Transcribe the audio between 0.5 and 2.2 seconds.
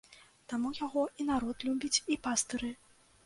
Таму яго і народ любіць, і